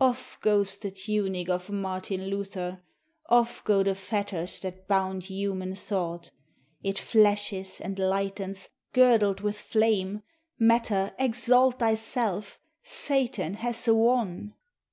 Off 0.00 0.38
goes 0.42 0.78
the 0.78 0.92
tunic 0.92 1.48
Of 1.48 1.68
Martin 1.68 2.28
Luther; 2.28 2.82
Off 3.28 3.64
go 3.64 3.82
the 3.82 3.96
fetters 3.96 4.60
That 4.60 4.86
bound 4.86 5.24
human 5.24 5.74
thought. 5.74 6.30
It 6.84 6.98
flashes 7.00 7.80
and 7.80 7.98
lightens, 7.98 8.68
Girdled 8.92 9.40
with 9.40 9.58
flame; 9.58 10.22
Matter, 10.56 11.16
exalt 11.18 11.80
thyself; 11.80 12.60
Satan 12.84 13.54
has 13.54 13.88
won! 13.88 14.54